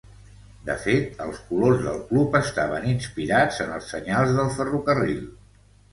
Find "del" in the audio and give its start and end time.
1.89-2.01, 4.39-4.51